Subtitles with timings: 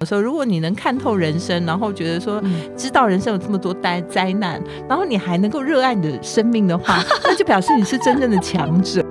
[0.00, 2.42] 有时候，如果你能看透人生，然后觉得说
[2.74, 9.04] 知道人生有这么多灾灾难，然后你还能够热爱你的生命的话， 那就表示你是真正的强者。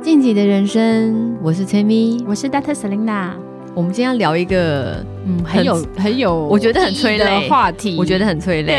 [0.00, 2.72] 晋级的人生，我是崔咪，我是 Dr.
[2.72, 3.32] Selina。
[3.74, 8.72] 我们今天要聊一个嗯很有很有我觉得很催泪的话题，我觉得很催泪。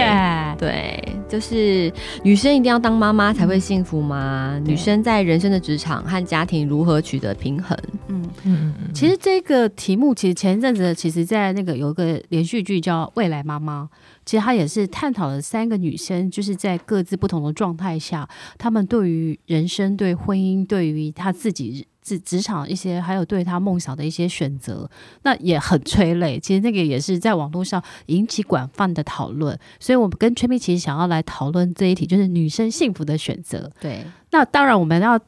[0.58, 1.01] 对对，
[1.32, 1.90] 就是
[2.26, 4.60] 女生一定要当妈妈才会幸福吗？
[4.66, 7.78] 女生在人生的职场和家庭如何取得平衡？
[8.10, 8.94] 嗯嗯嗯。
[8.94, 13.90] 其实这个题目，其实前一阵子，其实在那个有一个连续剧叫《未来妈妈》，
[14.26, 18.28] 其实它也是探讨了三个女生，就是在各自不同的状态下，
[18.58, 21.88] 她们对于人生、对婚姻、对于她自己。
[22.02, 24.90] 职职场一些，还有对他梦想的一些选择，
[25.22, 26.40] 那也很催泪。
[26.40, 29.58] 其实那个也是在网络上引起广泛的讨论。
[29.80, 33.72] 所以，我们跟崔蜜其实想要来讨论这一题，就是女生幸福的选择。
[33.80, 35.20] 对，那当然我们要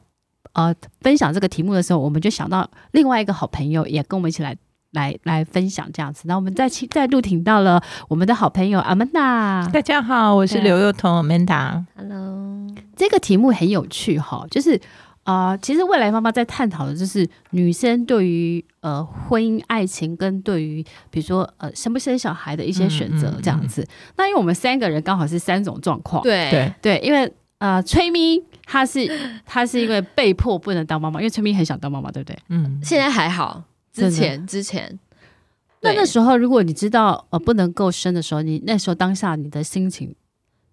[0.54, 4.56] 呃分享这个题目的时候，我们就想到另外一个好朋友也跟我们一起来
[4.90, 6.24] 来来分享这样子。
[6.26, 9.70] 那我们再再度请到了我们的好朋友 Amanda。
[9.70, 11.84] 大家好，我是刘幼彤 Amanda。
[11.96, 14.80] Hello，这个题目很有趣哈，就是。
[15.24, 23.80] 啊、呃，其实未来妈妈在探讨的就是女生对于呃婚姻爱情跟对于比如说呃生不生小孩的一些选择这样子。
[23.80, 29.10] 嗯嗯嗯、那因为我们三个人刚好是三种状况，对对对，因为呃崔咪她是
[29.46, 32.38] 她是因为被迫不能当妈妈，因为崔咪很想当妈妈，对不对？
[32.50, 34.98] 嗯，现在还好，之前之前，
[35.80, 40.14] 那那时候如果你知道呃不能够生的时候，你那时候当下你的心情，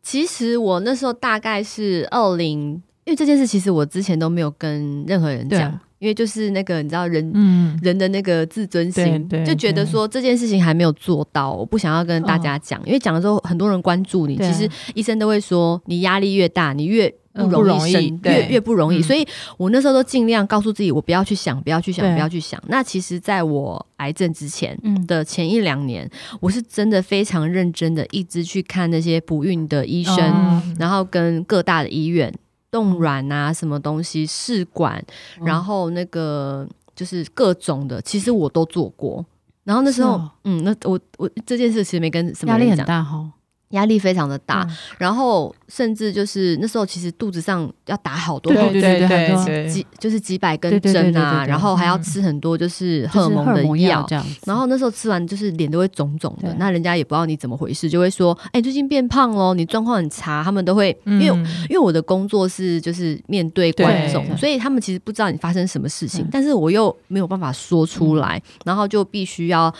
[0.03, 2.83] 其实我那时候大概是二零。
[3.03, 19.02] 因为这件事其实我之前都没有跟任何人讲，啊、因为就是那个你知道人、嗯、人的那个自尊心，就觉得说这件事情还没有做到，我不想要跟大家讲，哦、因为讲了之后很多人关注你，啊、其实医生都会说你压力越大，你越不容易生，越越不容易。
[19.02, 19.25] 所以
[19.57, 22.61] 我那时候都尽量告诉自己，我不要去想，不要去想，不要去想。
[22.67, 26.07] 那其实在我癌症之前的前一两年，
[26.39, 32.31] 我是真的非常认真的，一直去看那些不孕的医生，哦、然后跟各大的医院。
[32.72, 35.04] 冻卵啊，什么东西试管，
[35.44, 39.24] 然后那个就是各种的，其实我都做过。
[39.64, 43.32] 然后那时候，哦、嗯，那我我这件事其实没跟什么人讲，压力很大哈。
[43.72, 44.68] 压力非常的大，
[44.98, 49.08] 然后甚至就是那时候，其实肚子上要打好多，对对对
[49.46, 54.26] 对，几就是几百根针啊，然后还要吃很多就是荷尔蒙的药，这样。
[54.46, 69.74] 然后那时候吃完就是脸都会肿肿的，那人家也不知道你怎么回事，就会说：“哎，最近变胖喽，你状况很差。”他们都会因为因为我的工作是就是面对观众，所以他们其实不知道你发生什么事情，但是我又没有办法说出来，然后就必须要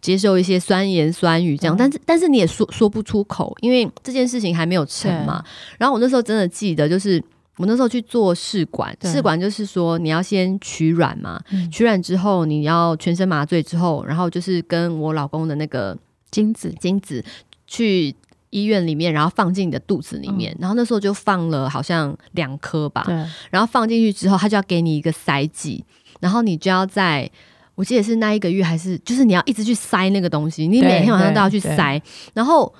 [0.00, 3.33] 接受一些酸言酸语这样，但是但是你也说说不出口。
[3.34, 5.42] 口，因为这件事情还没有成嘛。
[5.78, 7.22] 然后我那时候真的记得，就是
[7.56, 15.96] 我那时候去做试管，试管就是说你要先取卵嘛，嗯、取卵之后你要全身麻醉之后，然后就是跟我老公的那个
[16.30, 17.24] 精子精子
[17.66, 18.14] 去
[18.50, 23.04] 医院里面，然后放进你的肚子里面，嗯、然后那时候就放了好像两颗吧，
[23.50, 25.84] 然后放进去之后，他就要给你一个塞剂，
[26.20, 27.30] 然后你就要在。
[27.76, 32.00] 我记得是那一个月还是就是你要一直去塞那个东西，你每天晚上都要去塞，
[32.32, 32.72] 然后。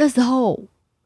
[0.00, 0.56] 那时候，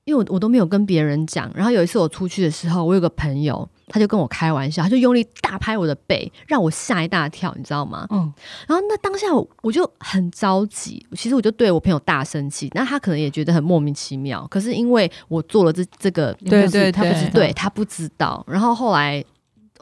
[0.05, 8.07] 因为我我都没有跟别人讲，然后有一次我出去的时候，我有个朋友，他就跟我开玩笑，他就用力大拍我的背，让我吓一大跳，你知道吗？
[8.11, 8.31] 嗯，
[8.69, 19.25] 然后那当下我我就很着急，其实我就对我朋友大生气，那他可能也觉得很莫名其妙，可是因为我做了这这个，对对，他不知对他不知道，然后后来。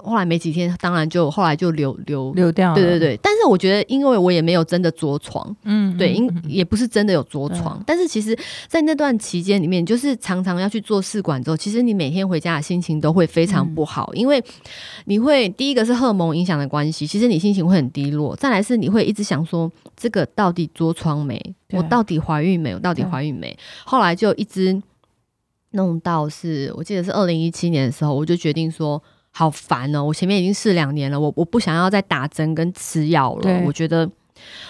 [0.03, 2.75] 后来没几天，当然就后来就流流流掉了。
[2.75, 7.79] 对对对，但是我觉得，因为我也没有真的着床，嗯，对，因也不是真的有着床。
[7.79, 14.43] 嗯、但是其实，在那段期间里面，就是常常要去做试管之后，其实你每天回家的心情都会非常不好，嗯、因为
[15.05, 18.35] 你会第一个是荷尔蒙影响的关系，其实你心情会很低落。
[18.37, 21.41] 再来是你会一直想说，这个到底着床没？
[21.73, 22.75] 我到底怀孕没？
[22.75, 23.57] 我到底怀孕没？
[23.85, 24.83] 后来就一直
[25.73, 29.03] 弄到是我记得是二零一七年的时候，我就决定说。
[29.33, 30.05] 好烦哦！
[30.05, 33.63] 我前面已经试两年了，我我不想要再打针跟吃药了。
[33.65, 34.09] 我觉得，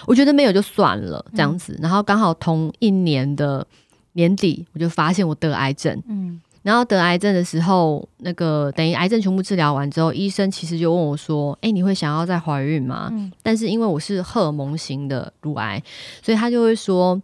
[0.05, 1.73] 我觉得没有就算了这样子。
[1.73, 3.65] 嗯、然后刚好同一年的
[4.13, 6.01] 年底，我就发现我得癌症。
[6.07, 15.81] 嗯，然后得癌症的时候，那个等于癌症全部治疗完之后，医生其实就问我说：“哎、欸，你会想要再怀孕吗？”嗯、但是因为我是荷尔蒙型的乳癌，
[16.21, 17.21] 所以他就会说。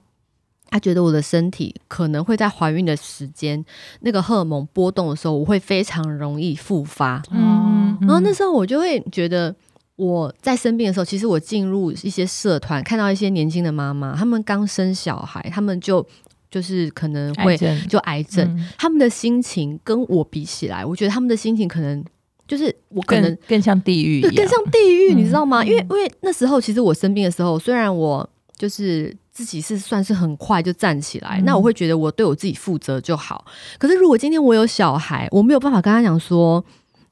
[0.70, 3.64] 他觉得我的身体可能会在怀孕的时间，
[4.02, 7.22] 那个荷尔蒙波动的时候，我会非常容易复发。
[7.32, 9.56] 嗯，然后那时候我就会觉得，
[9.96, 16.06] 我在生病的时候，其实我进入一些社团，看到一些年轻的妈妈，他们刚生小孩，他们就
[16.50, 17.58] 就是可能会
[17.90, 22.04] 就癌症，他们的心情跟我比起来，我觉得他们的心情可能
[22.48, 25.64] 就是我可能更像地狱，对，更像地狱，你知道吗？
[25.66, 33.46] 因为因为那时候其实我生病的时候，虽然我就是自己是算是很快就站起来，那我会觉得我对我自己负责就好。
[33.78, 36.66] 可是如果今天我有小孩，我没有办法跟他讲说，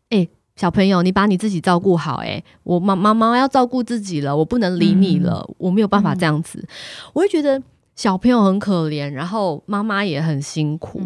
[0.10, 6.68] 哎，小朋友，你把你自己照顾好，哎，我妈妈妈要照顾自己了，我不能理你了，我没有办法这样子，
[7.14, 7.62] 我会觉得
[7.96, 11.00] 小朋友很可怜，然后妈妈也很辛苦。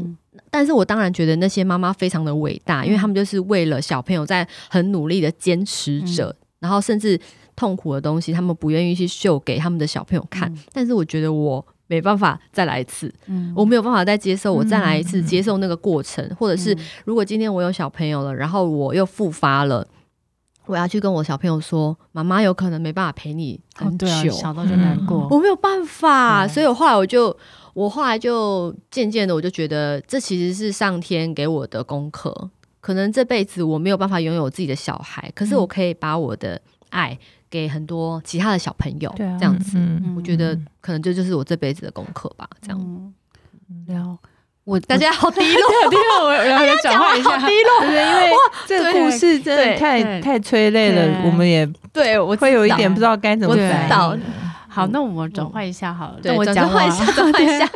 [0.50, 7.20] 但是我当然觉得那些妈妈非常的伟大，因为他们就是为了小朋友在很努力的坚持着，嗯、然后甚至
[7.60, 10.50] 痛苦的东西他们不愿意去秀给他们的小朋友看。
[10.54, 16.74] 嗯、但是我觉得我没办法再来一次，嗯、我没有办法再接受我再来一次接受那个过程，嗯、或者是
[17.04, 19.86] 如果今天我有小朋友了，然后我又复发了，
[20.66, 27.36] 我要去跟我小朋友说，妈妈有可能没办法陪你很久，哦啊、想到就难过，我没有办法，嗯、所以我后来我就。
[27.76, 32.50] 我后来就渐渐的，我就觉得这其实是上天给我的功课。
[32.82, 36.60] 可能这辈子我没有办法拥有自己的小孩，可是我可以把我的
[36.90, 37.18] 爱
[37.50, 39.78] 给很多其他的小朋友，这样子。
[40.16, 42.48] 我觉得可能这就是我这辈子的功课吧。
[42.62, 43.14] 这样。
[43.88, 44.18] 然后
[44.64, 45.50] 我大家好低落，
[45.90, 48.32] 低落，我然后讲话一下， 好低落， 因为
[48.68, 54.20] 这个故事真的太太催泪了，我们也对我会有一点不知道该怎么办。
[54.68, 56.20] 好，那我们转换一下好了。
[56.22, 57.68] 对，我转换一下，转换一下。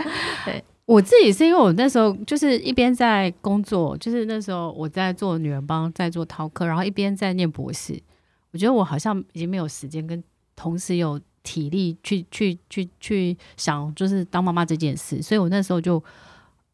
[0.45, 7.99] 对，我自己是因为我那时候就是一边在工作，就是那时候我在做女人帮，在做淘客，然后一边在念博士。
[8.53, 10.23] 我觉得我好像已经没有时间跟
[10.55, 15.21] 同时有体力去去去去想，就是当妈妈这件事。
[15.21, 16.01] 所以我那时候就。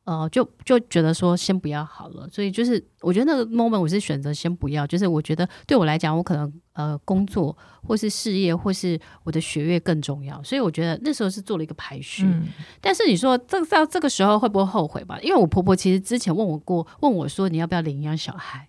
[0.06, 12.24] 呃，就就觉得说先不要好了，所以就是我觉得那个 moment 我是选择先不要，就是我觉得对我来讲，我可能呃工作或是事业或是我的学业更重要，所以我觉得那时候是做了一个排序。
[12.26, 12.48] 嗯、
[12.82, 15.20] 但是你说这到这个时候会不会后悔吧？
[15.22, 18.68] 因为我婆婆其实之前问我过，问我说你要不要领养小孩，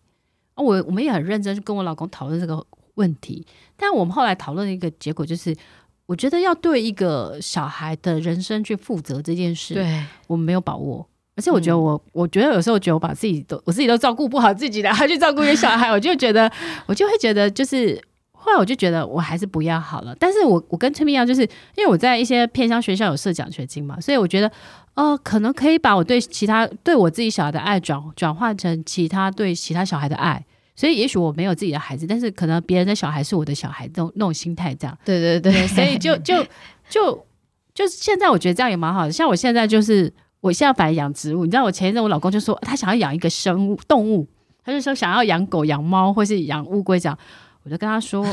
[0.56, 2.62] 我我们也很认真跟我老公讨论这个
[3.00, 5.56] 问题，但我们后来讨论的一个结果就是，
[6.04, 11.06] 我觉得要对一个小孩的人生去负责这件事，对我们没有把握。
[11.36, 16.50] 而且我觉得我，我觉得有时候觉得我把自己都，我自己都照顾不好自己的，还去照顾一个小孩，我就觉得，
[16.84, 17.98] 我就会觉得，就是
[18.32, 20.14] 后来我就觉得我还是不要好了。
[20.18, 21.42] 但是我我跟崔明一样，就是
[21.76, 24.52] 因为我在一些偏乡学校有设奖学金嘛，所以我觉得，
[24.94, 30.44] 呃，可能可以把我对其他对我自己小孩的爱转转换成其他对其他小孩的爱。
[30.80, 34.98] 所以也许我没有自己的孩子，但是可能别人的小孩是我的小孩，那种那种心态这样。
[35.04, 36.42] 对对对，所以就就
[36.88, 37.26] 就
[37.74, 39.12] 就现在我觉得这样也蛮好的。
[39.12, 40.12] 像我现在就是。
[40.42, 44.26] 我现在反而养植物，你知道，我前一阵我老公就说他想要养一个生物动物，
[44.64, 47.18] 他就说想要养狗、养猫或是养乌龟这样，
[47.62, 48.24] 我就跟他说，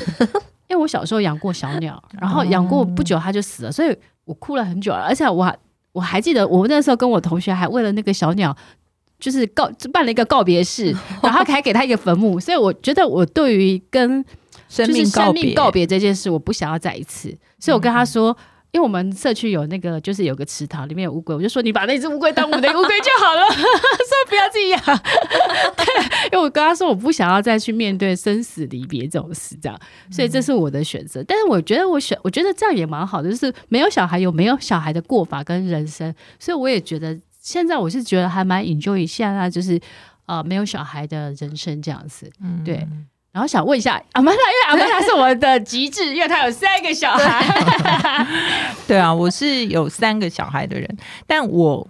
[0.69, 3.93] 因为我小时候养过小鸟，然后养过不久它就死了，所以
[4.23, 5.53] 我哭了很久了，而且我还
[5.91, 8.55] 我还记得我那时候跟我同学还为了那个小鸟，
[9.19, 14.23] 就是告办了一个告别式， 然后还给他一个坟墓，所以我觉得我对于跟
[14.69, 18.35] 就是生命告别这件事，我不想要再一次，所以我跟他说。
[18.71, 24.79] 因为我们社区有那个，就是有个池塘，里面有乌龟，我就说你把那只乌龟当我们的乌龟就好了， 说不要自己养。
[24.83, 29.79] 对，因为我跟他说我不想要再去面对生死离别这种事，这样，
[30.11, 31.23] 所以这是我的选择。
[31.23, 39.79] 但是我觉得我选，我觉得这样也蛮好的，就是没有小孩有没有小孩的过法跟人生，所以我也觉得现在我是觉得还蛮 enjoy 一下啊，就是
[40.25, 42.87] 呃没有小孩的人生这样子，嗯对。
[43.31, 48.25] 然后想问一下阿曼达，因为阿曼达是我的极致，因为他有三个小孩。
[48.87, 51.87] 对啊，我是有三个小孩的人，但我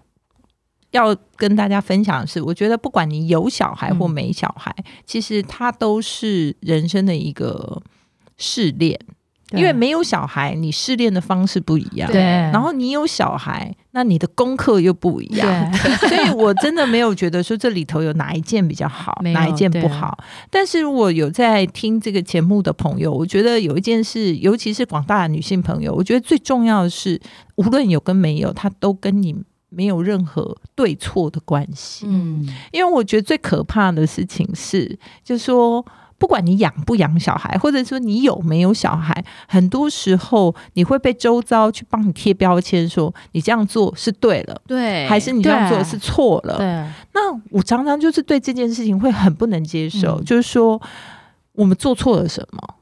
[0.92, 7.82] 要跟大家分享的是，我觉得不管你有小孩或没小孩，嗯、其实它都是人生的一个
[8.38, 9.00] 试炼。
[9.52, 12.12] 因为没有小孩，你试炼的方式不一样。
[12.12, 15.74] 对，然后你有小孩，那你的功课又不一样。
[16.08, 20.16] 所以我真的没有觉得说这里头有哪一件比较好，哪一件不好。
[20.52, 27.20] 但是我有在听这个节目的朋友，我觉得有一件事，尤其是广大的女性朋友，我觉得最重要的是，
[27.56, 29.36] 无论有跟没有，它都跟你
[29.70, 32.06] 没有任何对错的关系。
[32.08, 35.84] 嗯，因为我觉得最可怕的事情是，就是说。
[36.18, 46.58] 不管你养不养小孩，或者说你有没有小孩，很多时候你会被周遭去帮你贴标签，说你这样做是对了，对，还是你这样做是错了？
[46.58, 46.66] 对。
[47.14, 50.82] 那我常常就是对这件事情会很不能接受，嗯、就是说
[51.54, 52.76] 我们做错了什么？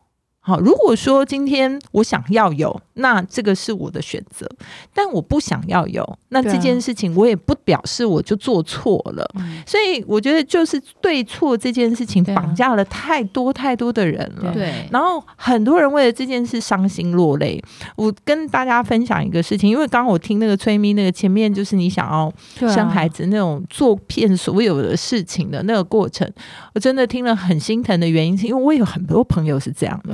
[0.45, 4.45] 好，如果说今天我想要有，那这个是我的选择；
[4.93, 9.27] 但我不想要有，那这件事情我也不表示我就做错了。
[9.65, 14.53] 所以我觉得就是对错这件事情绑架了太多太多的人了。
[14.53, 17.59] 对，然后很多人为了这件事伤心落泪。
[17.95, 22.31] 我跟大家分享一个事情，因为刚刚我听那个崔咪那个前面就是你想要
[22.71, 26.31] 生孩子那种做遍所有的事情的那个过程，
[26.75, 30.13] 我真的听了很心疼的原因，是因为我有很多朋友是这样的。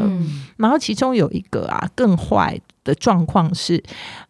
[0.58, 3.84] 然后其中有一个啊，更坏的状况是，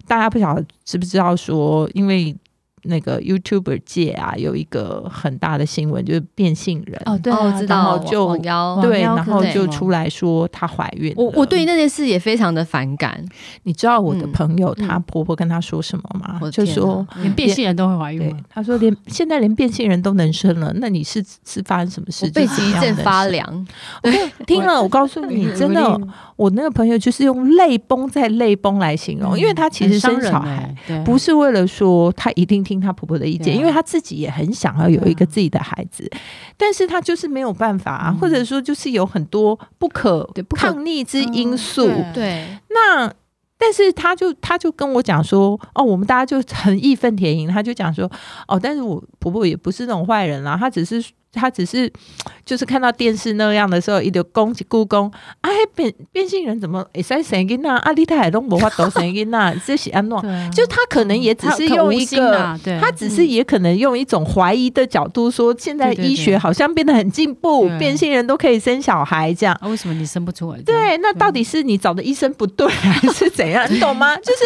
[0.08, 2.36] 大家不晓得知不知道说，因为。
[2.84, 8.38] 那个 YouTuber 界啊，有一个很大的新闻，就是变性人哦，对、啊，我知道，然后就
[8.82, 11.14] 对，然后就出来说她怀孕。
[11.16, 13.24] 我我对那件事也非常的反感。
[13.64, 16.40] 你知道我的朋友她婆婆跟她说什么吗？
[16.42, 18.36] 嗯、就说连变性人都会怀孕。
[18.50, 22.30] 她说连现在连变性人都能生了，那你是是发生什么事？
[22.32, 23.68] 背脊一阵发凉。
[24.02, 24.10] 我，
[24.48, 26.00] 听了我告诉你， 真的，
[26.36, 30.74] 我那个朋友就是用泪崩在泪崩来形容，因为她其实生小孩
[31.06, 32.66] 不是为了说她一定。
[32.72, 36.10] 听她婆婆的意见，因为她自己也很想要有一个自己的孩子，
[36.58, 41.88] 但是她就是没有办法啊，或者说就是有很多不可抗逆之因素。
[42.14, 43.14] 对，那
[43.58, 48.10] 但是她就她就跟我讲说，哦，我们大家就很义愤填膺，她就讲说，
[48.48, 51.04] 哦，但是我婆婆也不是那种坏人啦，她只是。
[51.34, 51.92] 他只是
[52.46, 55.12] 就是看到电视那样的时候，一直攻击故宫。
[55.42, 57.70] 哎，变变性人怎么会使生囡仔？
[57.70, 60.22] 阿丽太都无法度生囡仔， 这是安诺？
[60.54, 69.58] 就他可能也只是用一个，他只是也可能用一种怀疑的角度说，现在医学好像变得很进步，变性人都可以生小孩，这样。
[69.62, 70.62] 啊为什么你生不出来？
[70.64, 73.66] 对，那到底是你找的医生不对，还是怎样？
[73.72, 74.16] 你懂吗？
[74.18, 74.46] 就是，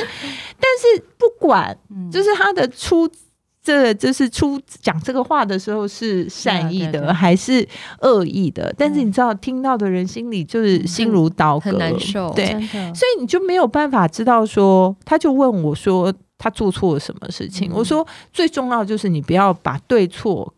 [0.60, 1.75] 但是不管，
[2.12, 3.10] 就是他的出。
[3.65, 7.67] 这就是出讲这个话的时候是善意的，还是
[8.01, 8.72] 恶意的？
[8.77, 12.31] 但是你知道，听到的人心里就是心如刀割，很难受。
[12.36, 12.45] 对，
[12.93, 17.72] 所以你就没有办法知道说，他就问我说他做错了什么事情？
[17.74, 20.53] 我说最重要就是你不要把对错。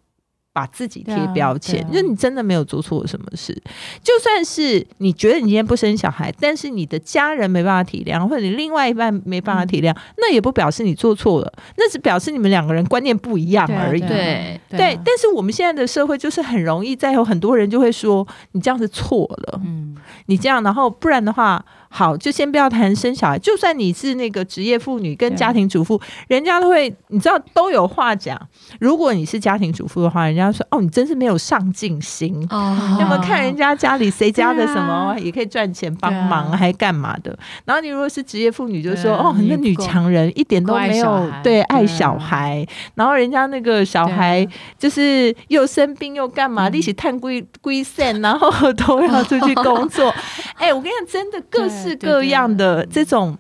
[0.58, 3.54] 把自己贴标签，就你真的没有做错什么事。
[4.02, 14.02] 就算是你觉得你今天不生小孩，但是你的家人没办法体谅，或者你另外一半没办法体谅，那也不表示你做错了，那只表示你们两个人观念不一样而已。
[14.02, 19.96] 对对，但是我们现在的社会就是很容易，再有很多人就会说你这样子错了，嗯，
[20.26, 21.64] 你这样，然后不然的话。
[21.90, 23.40] 好，就先不要谈生小孩。
[23.40, 28.40] 就算你是那个职业妇女跟家庭主妇，人家都会，你知道都有话讲。
[28.80, 32.46] 如果你是家庭主妇的话，人家说哦，你真是没有上进心。
[32.50, 37.38] 哦，有没有看人家家里谁家的什么也可以赚钱帮忙，还干嘛的？
[37.64, 42.68] 然后你如果是职业妇女，就说哦，那女强人一点都没有对爱小孩。
[42.96, 44.46] 然后人家那个小孩
[44.78, 50.14] 就是又生病又干嘛，一起探归归散，然后 都要出去工作。
[50.58, 51.77] 哎，我跟你讲，真的各。
[51.84, 53.38] 各式各样的这种，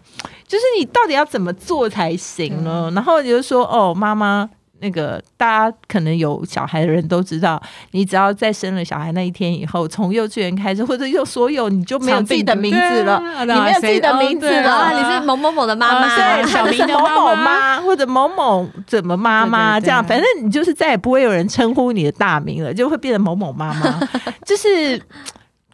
[0.47, 2.91] 就是你到底要怎么做才行呢？
[2.95, 23.99] 然后你就说哦，妈妈，那个大家可能有小孩的人都知道，你只要在生了小孩那一天以后，从幼稚园开始，或者用所有，你就没有自己的名字了，你没有自己的名字了，你是某某某的妈妈，对，小名的某某妈，或者某某怎么妈妈这样，反正你就是再也不会有人称呼你的大名了，就会变成某某妈妈，
[24.45, 25.01] 就是。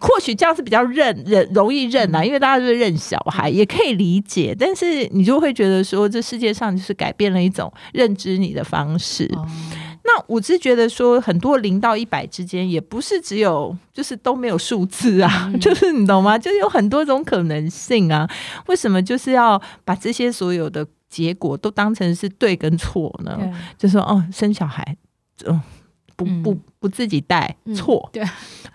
[0.03, 4.53] 或许这样是比较认认容易认啦，因为大家都是认小孩，也可以理解。
[4.60, 9.31] 但是你就会觉得说，这世界上就是改变了一种认知你的方式。
[10.03, 16.38] 那我是觉得说，很多零到一百之间，也不是只有就是都没有数字啊，就是你懂吗？
[16.38, 18.29] 就有很多种可能性啊。
[18.67, 23.39] 为什么就是要把这些所有的结果都当成是对跟错呢？
[23.77, 24.98] 就说哦，生小孩，
[25.45, 25.62] 嗯。
[26.15, 28.24] 不不不自己带错，对，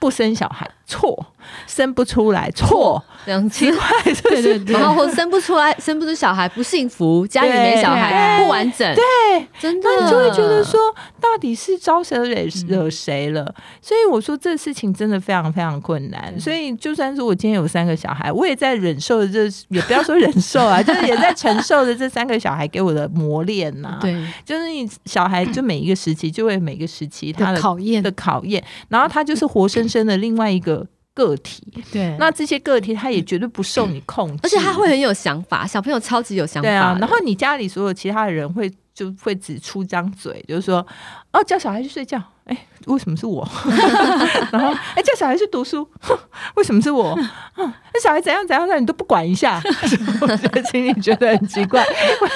[0.01, 1.27] 不生小孩错，
[1.67, 3.81] 生不出来错，两奇怪，
[4.23, 10.81] 对对对， 然后或生不出来，生不出小孩不幸福，家里没小孩不完整，对，真的，那你就会觉得说，
[11.21, 13.55] 到底是招谁惹惹谁了？
[13.83, 16.39] 所以我说这事情真的非常非常困难。
[16.41, 23.99] 所以就算是我今天有三个小孩，我也在忍受的这，也不要说忍受啊， 就是也在承受着这三个小孩给我的磨练呐。
[24.01, 27.28] 对，就是你小孩就每一个时期 就会每个时期。
[27.33, 31.63] 他的考验的考验，然后他就是活生生的另外一个个体。
[31.93, 35.67] 对，那这些个体他也绝对不受你控制，而且他会很有想法。
[35.67, 36.97] 小朋友超级有想法，对啊。
[37.01, 40.85] 然后你家里所有其他的人会就会只出张嘴，就是说
[41.33, 43.47] 哦，叫小孩去睡觉，哎，为什么是我？
[44.51, 45.89] 然后哎，叫小孩去读书，
[46.57, 47.17] 为什么是我？
[47.57, 49.61] 那小孩怎样怎样，那你都不管一下，
[50.21, 51.85] 我觉得心里觉得很奇怪，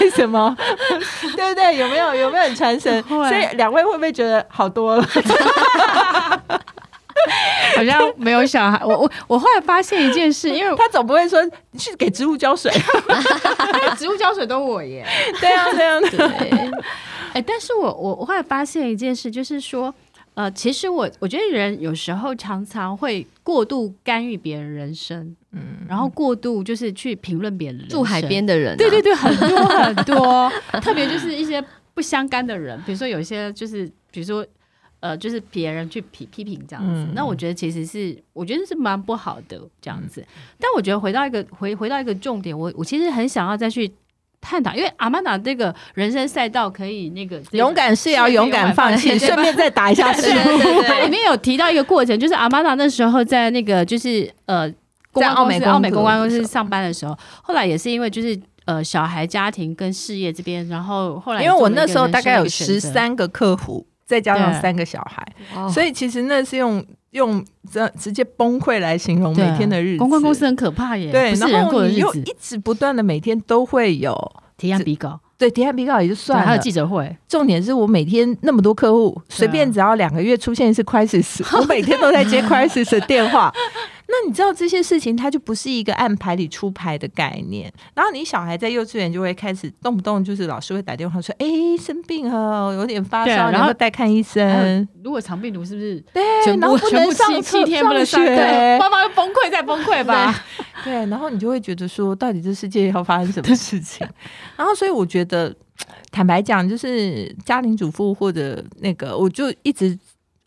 [0.01, 0.55] 为什么？
[1.37, 1.77] 对不对？
[1.77, 3.03] 有没有有没有很传神？
[3.05, 5.09] 所以两位会不会觉得好多了？
[7.77, 8.81] 好像没有小孩。
[8.85, 11.41] 我我我后来发现一件事，因为他总不会说
[11.79, 12.71] 去给植物浇水，
[13.97, 15.07] 植物浇水都我耶。
[15.41, 16.71] 对啊，对啊，对。
[17.33, 19.93] 哎、欸，但是我我我后来发现一件事，就是说，
[20.35, 27.89] 呃，其实我我觉得人有时候常常会过度干预别人人生，嗯，然后过度就是去评论别人。
[27.89, 34.47] 住海边的人、啊，对对对，很多很多，特别就是一些不相干的人，比如说有一些就是，比如说
[35.01, 40.21] 呃，就是别人去批批评这样子，嗯、那我觉得其实是我觉得是蛮不好的这样子。
[40.21, 40.27] 嗯、
[40.61, 43.91] 但我觉得回到一个回回到一个重点，我我其实很想要再去。
[44.43, 50.23] 探讨，因为阿曼达这个人生赛道可以那个勇敢是要勇敢放弃，顺便再打一下书。
[50.87, 54.69] 它里面有提到一个过程，就是阿曼达那时候在那个就是呃，
[55.15, 65.25] 在澳美澳美公关公司上班的时候，后来也是因为就是呃小孩家庭跟事业这边，然后后来因为我那时候大概有十三个客户，再加上三个小孩，
[65.71, 69.99] 所以其实那是用用这直接崩溃来形容每天的日子。
[69.99, 74.15] 公关公司很可怕耶，对，然后你又一直不断的每天都会有。
[74.59, 77.17] 提案比稿，对，提案比稿也就算了，还有记者会。
[77.27, 83.53] 重点是我每天那么多客户，随便只要两个月出现一次 crisis， 我每天都在接 crisis 的电话。
[84.15, 87.73] 那你知道这些事情，它就不是一个按牌理出牌的概念。
[87.95, 95.99] 然后你小孩在幼稚园就会开始动不动就是老师会打电话说：“哎、欸，生病了，有点发烧，然后带看医生。”如果肠病毒是不是？
[96.13, 96.23] 对，
[96.59, 100.45] 然后不能上七天不能上学，妈妈又崩溃再崩溃吧
[100.85, 100.93] 对？
[100.93, 104.07] 对，然后你就会觉得说，到底这世界要发生什么事情？
[104.59, 105.51] 然后所以我觉得，
[106.11, 109.99] 坦白讲，就是家庭主妇或者那个，我就一直。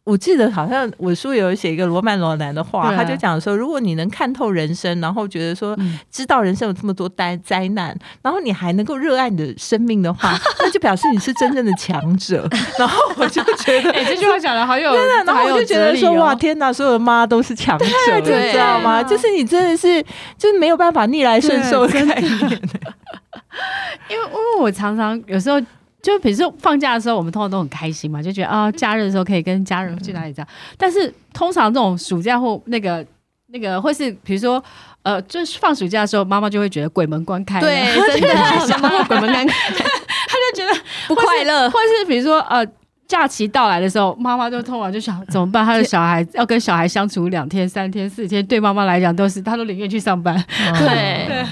[0.06, 5.76] 我记得好像我书有写一个罗曼罗兰的话，啊、他就讲说，如果你能看透人生，然后觉得说
[6.12, 12.48] 知道人生有这么多灾灾难，然后你还能够热爱你的生命的话，那就表示你是真正的强者。
[12.78, 17.86] 然后我就觉得，哎、欸，这句话讲的好有，真的，然后我就觉得说，哇，天哪，所有的妈都是强者，
[18.20, 19.02] 你知道吗？
[19.02, 20.04] 就是你真的是，
[20.38, 22.22] 就是没有办法逆来顺受的概念。
[24.08, 25.60] 因为，因为我常常有时候。
[26.06, 30.48] 就比如说放假的时候，我们通常都很开心嘛，就觉得啊，假日的时候可以跟家人去哪里这样。
[30.78, 33.04] 但是通常这种暑假或那个
[33.48, 34.64] 那个，或是比如说
[35.02, 38.36] 呃，就是放暑假的时候，妈妈就会觉得鬼门关开，对， 真的
[38.68, 41.68] 想到鬼门关开，他就觉得不快乐。
[41.72, 42.64] 或是比如说呃，
[43.08, 45.66] 假期到来的时候，妈妈就通常就想怎么办？
[45.66, 50.36] 她的小孩要跟小孩相处两天、三天、四天，对妈妈来讲都是，她都宁愿去上班。
[50.78, 51.46] 对， 对。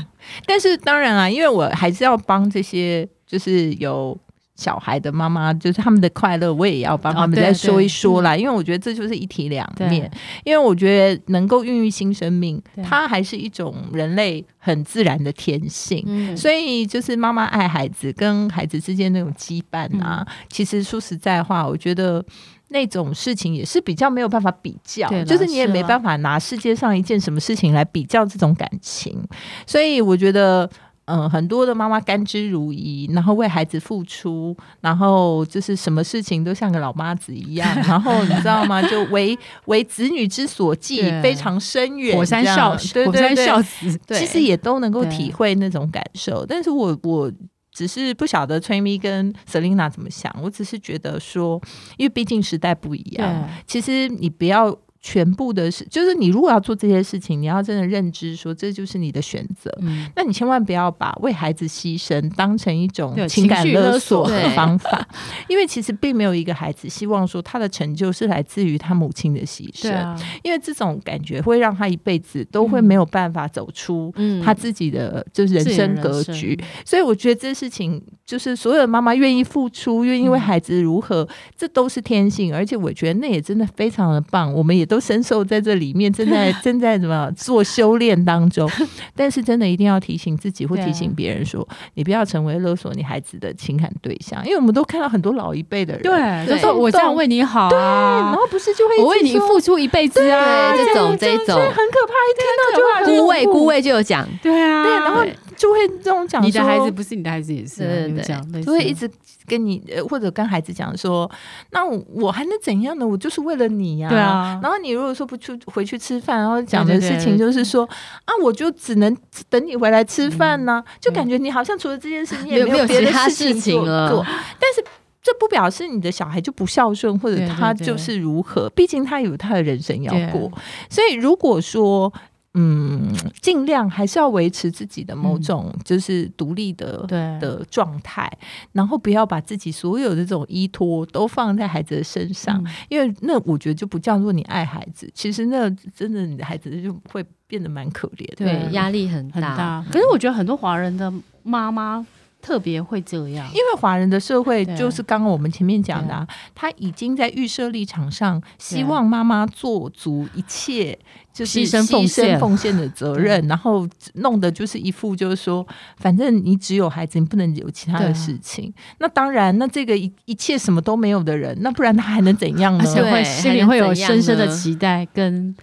[0.46, 4.16] 但是当然啊，因为我还是要帮这些，就是有。
[4.56, 8.38] 小孩的妈妈就是他们的快乐，我也要帮他们再说一说啦。
[8.38, 10.10] 因为我觉得这就是一体两面。
[10.44, 16.38] 因为我觉得能够孕育新生命，它还是一种人类很自然的天性。
[16.38, 22.24] 所以就是妈妈爱孩子跟孩子之间那种羁绊啊，其实说实在话，我觉得
[22.68, 29.20] 那种事情也是比较没有办法比较，就是你也没办法拿世界上一件什么事情来比较这种感情。
[29.66, 30.70] 所以我觉得。
[31.06, 38.82] 嗯，很多的妈妈甘之如饴，然后为孩子付出，然后就是什么事情都像个老妈子一样，然后你知道吗？
[38.88, 46.46] 就为为子女之所寄，非常深远，火山孝，对对对，火山孝子，其实也都能够体会那种感受。
[46.46, 47.32] 但是我我
[47.72, 51.62] 只是不晓得崔咪跟 Selina 怎么想，我只是觉得说，
[51.98, 54.74] 因为毕竟时代不一样，其实你不要。
[55.06, 59.70] 全部的事，就是你如果要做这些事情，你要真的认知说，这就是你的选择。
[59.82, 65.06] 嗯，那你千万不要把为孩子牺牲当成一种情感勒索的方法，
[65.50, 69.94] 因为其实并没有一个孩子希望说他的成就是来自于他母亲的牺牲。
[69.94, 76.58] 啊，因为这种感觉会让他一辈子都会没有办法走出他自己的就是人生格局。
[76.86, 82.56] 所以我觉得这事情就是所有的妈妈愿意付出，愿意为孩子如何，这都是天性。
[82.56, 84.54] 而且我觉得那也真的非常的棒。
[84.54, 84.99] 我们也都。
[84.99, 88.69] 都深受在这里面，正在 正在怎么做修炼当中，
[89.17, 101.56] 但是真的一定要提醒自己，或提醒别人说，你不要成为勒索你孩子的情感对象，因为我们都看到很多老一辈的人，对，就说我这样为你好，对，然后不是就会我为你付出一辈子啊，这种这种。
[101.56, 105.25] 很可怕，一听到就会孤味孤味就有讲，对啊，对，然后
[105.63, 109.10] 就会这种讲，你的孩子不是你的孩子也是，对对，就会一直
[109.47, 111.30] 跟你或者跟孩子讲说，
[111.71, 113.08] 那我还能怎样呢？
[113.08, 114.78] 我就是为了你呀，对啊，然后。
[114.84, 117.88] 你如果说不去回去吃饭，然后讲的事情就是说
[118.26, 119.15] 啊，我就只能
[119.49, 124.21] 等你回来吃饭呢，就感觉你好像除了这件事，你也没有别的事情了。
[124.60, 124.84] 但是
[125.21, 130.52] 这不表示你的小孩就不孝顺，或者他就是如何，毕竟他有他的人生要过。
[130.89, 132.12] 所以如果说
[132.56, 133.12] 嗯，
[133.42, 138.32] 尽量还是要维持自己的某种就是独立的、嗯、的状态，
[138.72, 149.34] 然后不要把自己所有的这种依托都放在孩子的身上，嗯、因为那我觉得就不叫做你爱孩子，其实那真的你的孩子就会变得蛮可怜的，对，压力很大。
[149.34, 149.86] 很大。
[149.92, 151.12] 可是我觉得很多华人的
[151.42, 152.06] 妈妈。
[152.43, 160.99] 特别会这样，因为华人的社会就是刚刚我们前面讲的、啊，他已经在预设立场上，希望妈妈做足一切，
[161.32, 168.73] 就是牺牲奉献奉献的责任，然后弄的就是一副就是说，反正你只有孩子，你不能有其他的事情。
[168.99, 172.84] 那当然，那这个一一切什么都没有的人，那不然他还能怎样呢？
[172.86, 175.56] 而且会心里会有深深的期待跟。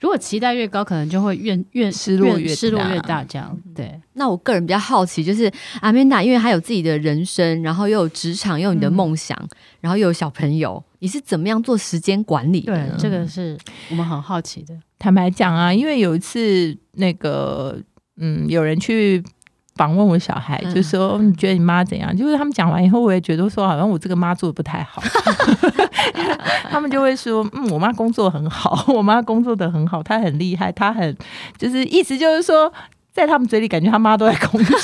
[0.00, 3.24] 如果期待越高，可能就会越越失落越失落越大。
[3.24, 4.00] 这样对。
[4.14, 9.48] 那我个人比较好奇，就是阿曼达，因为她有自己的人生，然后又有职场，又有你的梦想，嗯、
[9.80, 12.74] 然后又有小朋友，你是怎么样做时间管理的？
[12.74, 13.58] 对，这个是
[13.90, 14.74] 我们很好奇的。
[14.98, 17.78] 坦白讲啊，因为有一次那个
[18.16, 19.22] 嗯，有人去。
[19.78, 22.14] 访问我小孩，就说你觉得你妈怎样？
[22.14, 25.00] 就是他们讲完以后，我也觉得说好像我这个妈做的不太好。
[26.68, 31.16] 他们就会说，嗯，我妈工作很好， 我妈工作的很好，她很厉害，她很
[31.56, 32.70] 就是意思就是说，
[33.12, 34.76] 在他们嘴里感觉他妈都在工作，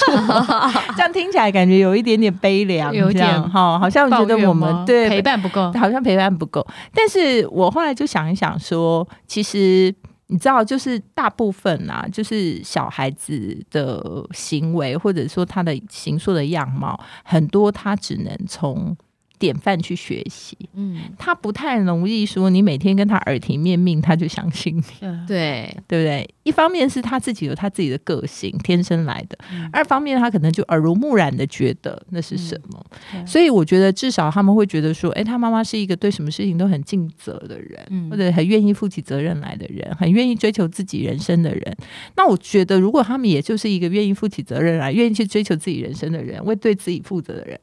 [0.97, 6.67] 这样听起来感觉有一点点悲凉，有一点哈，好像觉得我们对陪伴不够，好像陪伴不够。
[6.95, 9.95] 但是我后来就想一想说，其实。
[10.29, 18.97] 你知道，就是大部分啊，就是小孩子的行为，或者说他的形塑的样貌，很多他只能从。
[19.45, 24.83] 典范去学习，嗯，他不太容易说你每天跟他耳提面命，他就相信你，
[25.29, 25.71] 对。
[25.87, 26.27] 对不对？
[26.45, 41.77] 一方面是他自己有他自己的个性，天生来的；嗯、二方面他可能就耳濡目染的觉得那是什么，嗯、所以我觉得至少他们会觉得说，哎，他妈妈是一个对什么事情都很尽责的人，嗯、或者很愿意负起责任来的人，很愿意追求自己人生的人。
[42.17, 47.61] 那我觉得，如果他们也就是一个愿意负起责任来、愿意去追求自己人生的人，为对自己负责的人。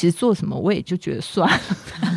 [0.00, 1.46] 其实做什么我也就觉得算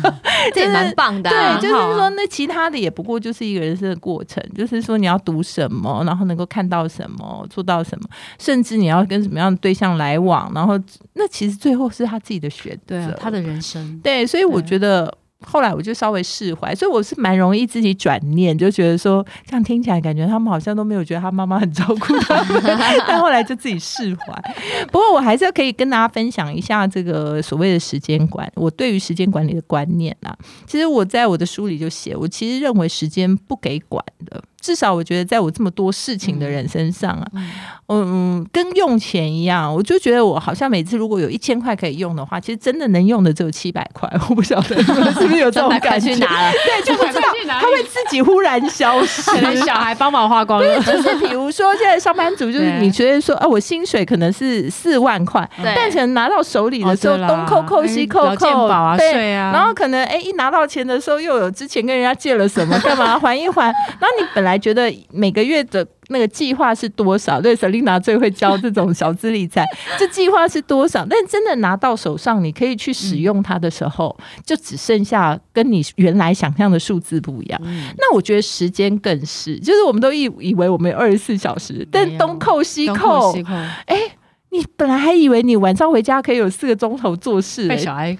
[0.02, 0.20] 了，
[0.54, 1.28] 这也蛮棒的。
[1.28, 10.80] 对，就是说那其他的也不过就是一个人生的过程，就是说你要读什么，然后能够看到什么，做到什么，甚至你要跟什么样的对象来往，然后
[11.12, 14.00] 那其实最后是他自己的选择，对啊，他的人生。
[14.02, 15.14] 对，所以我觉得。
[15.46, 22.62] 后来我就稍微释怀，所以我是蛮容易自己转念，就觉得说这样听起来感觉他们好像都没有觉得他妈妈很照顾他们，
[23.06, 24.54] 但后来就自己释怀。
[24.90, 34.42] 不过我还是可以跟大家分享一下这个所谓的时间管，我对于时间管理的观念啊，其实我在我的书里就写，我其实认为时间不给管的。
[34.64, 44.10] 至少我觉得，在我这么多事情的人身上啊，嗯，嗯，跟用钱一样，我就觉得我好像每次如果有一千块可以用的话，其实真的能用的只有七百块。
[44.30, 46.14] 我不晓得是不是有这种感觉？
[46.14, 50.80] 去拿了，对，就不知道他会自己忽然消失，可能小孩帮忙花光了。
[50.80, 64.53] 就是比如说，现在上班族就是你觉得说，啊，我薪水可能是四万块，但可能拿到手里的时候，东扣扣西扣扣，对啊，然后可能哎，一拿到钱的时候，又有之前跟人家借了什么，干嘛还一还，然后你本来。
[64.54, 67.40] 还觉得每个月的那个计划是多少？
[67.40, 69.64] 对，Selina 最会教这种小资理财。
[69.98, 71.04] 这计划是多少？
[71.10, 77.60] 但真的拿到手上，你可以去使用它的时候，嗯、就只剩下跟你原来想象的数字不一样。
[77.64, 83.36] 嗯、那我觉得时间更是，就是我们都以以为我们有二十四小时，但东扣西扣，
[83.86, 84.12] 哎、欸，
[84.50, 88.16] 你本来还以为你晚上回家可以有四个钟头做事，被小孩。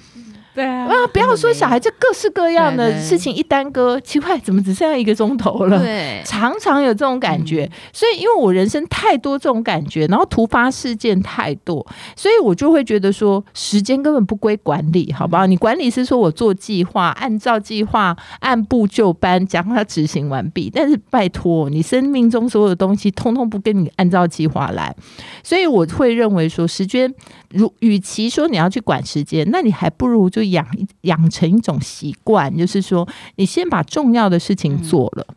[0.54, 5.80] 对啊，啊，不要说小孩，这各式各样的事情一耽搁，奇怪，怎么只剩下一个钟头了？
[5.82, 7.68] 对，常常有这种感觉。
[7.92, 15.44] 所以，因为我人生太多这种感觉，然后突发事件太多，所以我就会觉得说，时间根本不归管理，好不好？
[15.44, 24.94] 你管理是说我做计划，按照计划按部就班将它执行完毕，但是拜托，你生命中所有的东西，通通不跟你按照计划来。
[25.42, 27.12] 所以我会认为说，时间
[27.50, 30.43] 如与其说你要去管时间，那你还不如就。
[30.50, 30.66] 养
[31.02, 35.26] 养成一种习惯，就是说，你先把重要的事情做了。
[35.28, 35.34] 嗯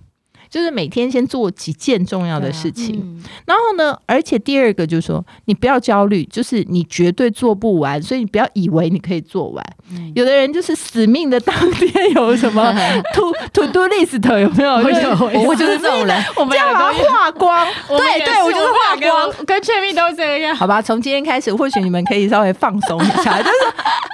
[0.49, 9.65] 就是每天先做几件重要的事情，啊嗯、然后呢，而且第二个就是说，你不要焦虑，就是你绝对做不完，所以你不要以为你可以做完。
[9.91, 12.73] 嗯、有的人就是死命的当天有什么
[13.15, 14.73] to to do list 有没有？
[14.73, 17.65] 我有，我就是这种人，我们要把它画光。
[17.88, 20.55] 对对，我就是画光，跟确 e 都这样。
[20.55, 23.55] 好吧，从今天开始，或许你们可以稍微放松一下，就是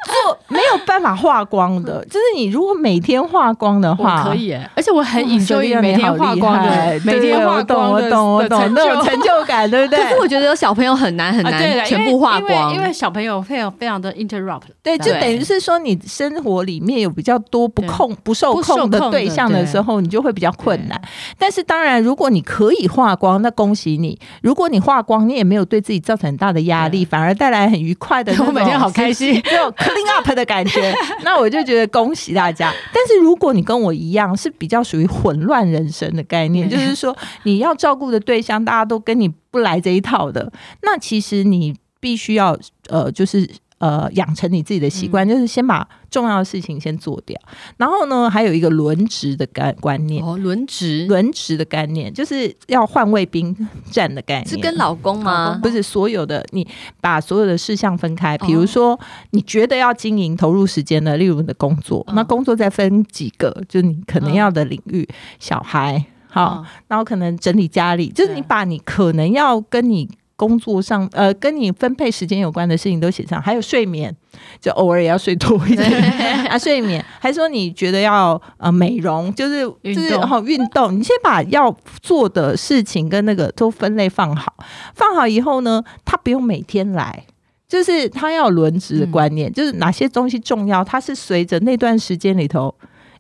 [0.06, 10.02] 做没有办法画光的，就是你如果每天画光的话，可以，而且我很享受每天化光的，每天化光，我懂，我懂，那种成就感，对不对？
[10.04, 21.00] 可是我觉得有小朋友很难很难全部化光，因为小朋友非常非常的 interrupt，对，就等于是说你生活里面有比较多不控不受控的对象的时候，你就会比较困难。
[21.38, 30.94] 但是当然，如果你可以化光，那恭喜你；如果你化光，你也没有对自己造成很大的压力，反而带来很愉快的， 我每天好开心， 就 clean up 的感觉。
[31.24, 32.72] 那我就觉得恭喜大家。
[32.94, 42.58] 但是如果你跟我一样，是比较属于混乱人生的概念，就是说你要照顾的对象大家都跟你不来这一套的，那其实你必须要
[42.90, 43.50] 呃，就是。
[43.84, 47.38] 呃，养成你自己的习惯，嗯、就是先把重要的事情先做掉。
[47.76, 50.24] 然后呢，还有一个轮值的概观念。
[50.24, 53.54] 哦，轮值，轮值的概念就是要换位兵
[53.92, 54.48] 站的概念。
[54.48, 55.60] 是跟老公吗？
[55.62, 56.66] 不是，所有的你
[57.02, 58.38] 把所有的事项分开。
[58.38, 58.98] 比如说，
[59.32, 70.10] 你觉得要经营、投入时间的，例如你的工作，哦、那工作再分几个，就是你可能要的领域，哦、小孩，好，哦、然后可能整理家里，就是你把你可能要跟你。
[70.36, 74.16] 工作上，呃，跟你分配时间有关的事情都写上，还有睡眠，
[74.60, 75.90] 就偶尔也要睡多一点
[76.50, 76.58] 啊。
[76.58, 84.54] 睡眠，还说你觉得要呃美容，就是就是然后运动，你先把要做的事情跟那个都分类放好，
[84.96, 87.26] 放好以后呢，他不用每天来，
[87.68, 92.74] 就是他要轮值的观念，嗯、就是哪些东西重要，它是随着那段时间里头。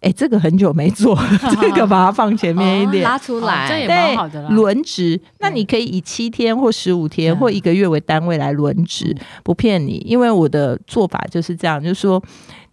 [0.03, 1.17] 哎，这个很久没做，
[1.49, 4.49] 这个把它放前面一点，拉出来，这也蛮好的啦。
[4.49, 12.21] 轮值，那你可以以七天或十五天或一个月为单位来轮值，不骗你，因为我的做法就是这样，就是说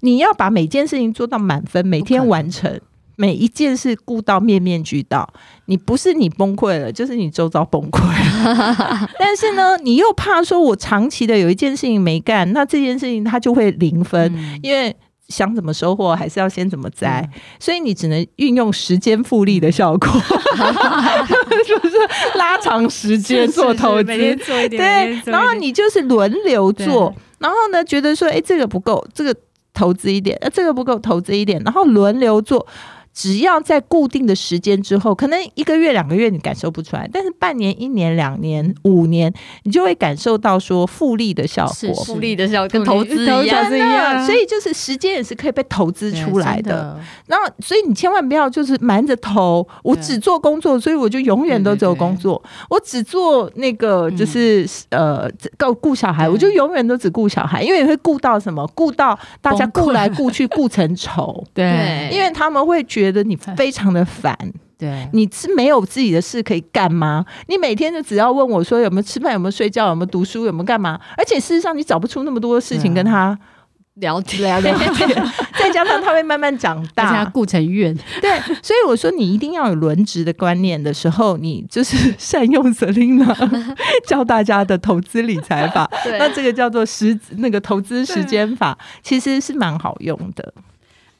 [0.00, 2.80] 你要把每件事情做到满分，每天完成
[3.14, 5.32] 每一件事，顾到面面俱到。
[5.66, 9.08] 你不是你崩溃了，就是你周遭崩溃了。
[9.20, 14.96] 但是呢，你又怕说我长期的有一件事情没干，那这件事情它就会零分，因为。
[15.30, 20.10] 想怎么收获，还是要先怎么栽，嗯、所以你只能运用时间复利的效果，
[21.66, 21.96] 就 是
[22.36, 29.34] 拉长时间做投资，每天做一点，对，然后你就是轮流做，然后呢，觉得说，哎，这个不够，这个
[29.72, 32.66] 投资一点，呃，这个不够，投资一点，然后轮流做。
[33.20, 39.30] 只要在固定的时间之后，可能一个月、两个月你感受不出来，但是半年、一年、两年、五年，
[39.64, 44.24] 你就会感受到说复利的效果，复利的效果跟投资一样，一样。
[44.24, 46.98] 所以就是时间也是可以被投资出来的。
[47.26, 52.42] 然后，所以你千万不要就是瞒着投，我只做工作，所以我就永远都只有工作。
[52.70, 58.66] 我只做那个就是呃，顾顾小孩，我就永远都只顾小孩，因为你会顾到什么？
[58.74, 61.44] 顾到大家顾来顾去，顾成仇。
[61.52, 63.09] 对，因为他们会觉。
[63.10, 64.36] 觉得你非常的烦，
[64.78, 67.24] 对，你是没有自己的事可以干吗？
[67.48, 70.98] 你每天就只要问我说有没有吃饭，有没有睡觉，有没有读书，有没有干嘛？
[71.16, 73.36] 而且事实上你找不出那么多的事情跟他
[73.94, 75.08] 聊天聊天，
[75.58, 77.94] 再加上他会慢慢长大，顾成怨。
[78.22, 83.34] 对，所以我说你一定要有轮值的观念的时候，你就是善用 Selina
[84.06, 85.90] 教大家的投资理财法。
[86.04, 90.54] 对那这个叫做时那个投资时间法，其实是蛮好用的。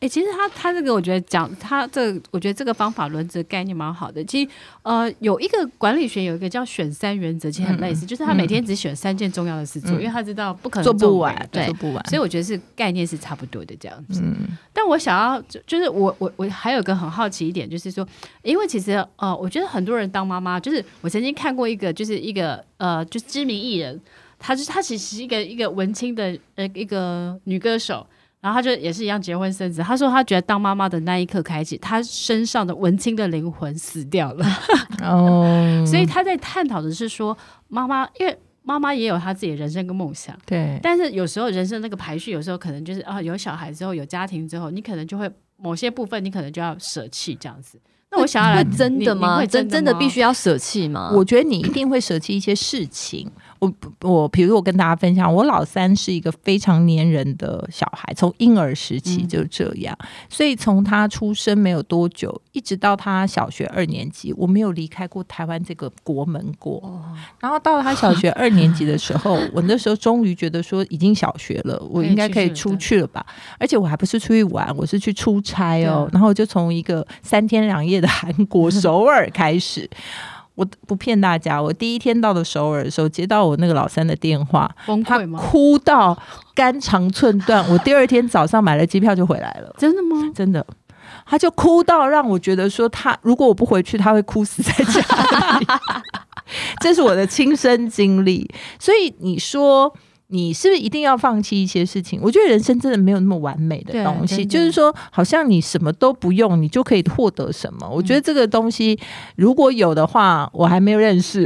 [0.00, 4.24] 哎、欸，其实他他这个，我觉得讲他这個，我觉得这个方法轮值概念蛮好的。
[4.24, 4.50] 其实
[4.82, 12.02] 呃，有一个管理学有一个叫选三原则，其实很类似，嗯、就是他每天只选三件重要的事做，嗯、因为他知道不可能做不完，对，做不完。
[12.08, 14.22] 所以我觉得是概念是差不多的这样子。
[14.24, 18.08] 嗯、但我想要就就是我我我还有个很好奇一点，就是说，
[18.42, 24.00] 因为其实呃，我觉得很多人当妈妈，就是我曾经看过一个，就是一个呃，就是知名艺人，
[24.38, 28.06] 他就是他其实是一个一个文青的呃一个女歌手。
[28.40, 29.83] 然后他就也是一样结婚生子。
[29.83, 34.46] 他说他觉得当妈妈的那一刻开始，他身上的文青的灵魂死掉了。
[35.05, 37.37] 哦，所以他在探讨的是说，
[37.68, 40.37] 妈妈因为妈妈也有她自己的人生跟梦想。
[40.46, 40.79] 对。
[40.83, 47.81] 但是有时候人生那个排序，有时候可能就是啊，有小孩之后，有家庭之后，你可能就会某些部分，你可能就要舍弃这样子。
[48.12, 49.44] 那我想要来，真的吗？
[49.46, 51.12] 真真的必须要舍弃吗？
[51.14, 53.31] 我觉得你一定会舍弃一些事情。
[53.61, 66.81] 我我，比如我跟大家分享，我老三是一个非常粘人的小孩，从婴儿时期就这样，嗯、所以从他出生没有多久，一直到他小学二年级，我没有离开过台湾这个国门过。
[66.83, 67.05] 哦、
[67.38, 73.25] 然后到了他小学二年级的时候， 我那时候终于觉得说已经小学了，我应该可以出去了吧？
[73.59, 76.09] 而且我还不是出去玩，我是去出差哦。
[76.12, 79.88] 然后就从一个三天两夜的韩国 首尔开始。
[80.54, 86.16] 我不骗大家，我第一天到的首尔的时候，接到我那个老三的电话，崩溃吗哭到
[86.54, 87.64] 肝肠寸断。
[87.70, 89.74] 我第二天早上买了机票就回来了。
[89.78, 90.30] 真的吗？
[90.34, 90.66] 真的，
[91.24, 95.66] 他就哭到让我觉得说他如果我不回去，他会哭死在家里。
[96.80, 99.94] 这是我的亲身经历，所以你说。
[100.30, 102.20] 你是不是一定要放弃一些事情？
[102.22, 107.88] 我觉得人生真的没有那么完美的东西，就是说，好像你什么都不用，你就可以获得什么。
[107.88, 108.98] 我觉得这个东西
[109.36, 111.42] 如果有的话，我还没有认识，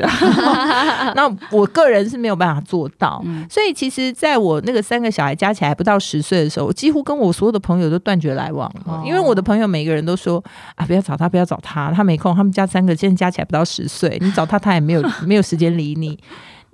[1.16, 3.24] 那我个人是没有办法做到。
[3.48, 10.42] 所以，其实在我那个三个小孩加起来不到十岁的时候，我几乎跟我所有的朋友都断绝来往了，因为我的朋友每个人都说
[10.76, 16.18] ：“啊，不要找他，不要找他，他没空。”他们家三个现在加起来不到十岁，你找他，他也没有没有时间理你。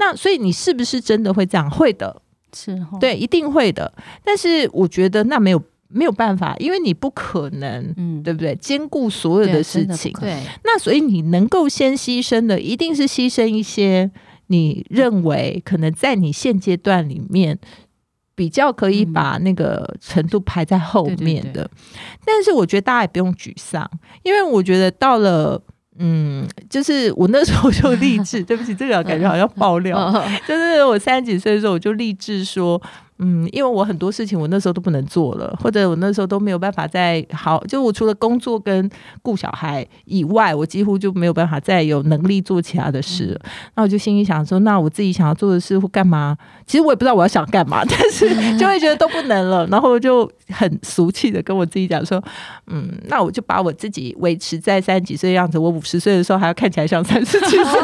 [0.01, 1.71] 那所以你是不是真的会这样？
[1.71, 2.23] 会的，
[2.55, 3.93] 是齁对，一定会的。
[4.25, 8.57] 但是我觉得那没有没有办法，因为你不可能，嗯，对不对？
[8.57, 10.31] 兼顾所有的事情，对。
[10.31, 14.11] 对，那所以你能够先牺牲的，一定是牺牲一些
[14.47, 17.59] 你认为可能在你现阶段里面
[18.35, 21.51] 比较可以把那个程度排在后面的。
[21.51, 21.71] 嗯、对对对，
[22.25, 23.87] 但是我觉得大家也不用沮丧，
[24.23, 25.63] 因为我觉得到了。
[25.99, 30.13] 嗯，就是我那时候就立志， 对不起，这个感觉好像爆料，
[30.47, 32.81] 就是我三十几岁的时候，我就立志说。
[33.23, 43.41] 嗯，因为我很多事情我那时候都不能做了，或者我那时候都没有办法再好，就我除了工作跟顾小孩以外，我几乎就没有办法再有能力做其他的事了。
[43.75, 46.35] 那我就心里想说，那我自己想要做的事或干嘛？
[46.67, 52.23] 其实我也不知道我要想干嘛，但是就会觉得都不能了，然后就很俗气的跟我自己讲说，
[52.69, 57.81] 嗯，那我就把我自己维持在三十几岁的样子，我五十岁的时候还要看起来像三十几岁，